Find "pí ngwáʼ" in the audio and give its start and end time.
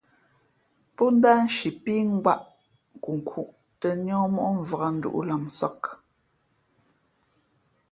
1.83-2.41